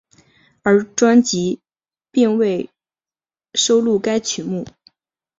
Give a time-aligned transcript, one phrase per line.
[0.63, 1.61] 而专辑
[2.09, 2.71] 并未
[3.53, 4.65] 收录该曲目。